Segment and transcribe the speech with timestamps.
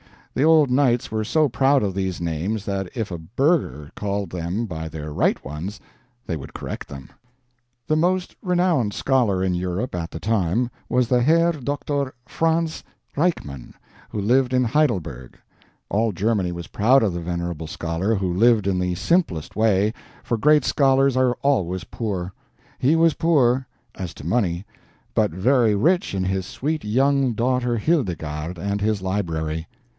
[0.33, 4.65] The old knights were so proud of these names that if a burgher called them
[4.65, 5.79] by their right ones
[6.25, 7.09] they would correct them.
[7.85, 12.83] The most renowned scholar in Europe, at the time, was the Herr Doctor Franz
[13.15, 13.73] Reikmann,
[14.09, 15.37] who lived in Heidelberg.
[15.89, 19.93] All Germany was proud of the venerable scholar, who lived in the simplest way,
[20.23, 22.33] for great scholars are always poor.
[22.79, 24.65] He was poor, as to money,
[25.13, 29.67] but very rich in his sweet young daughter Hildegarde and his library.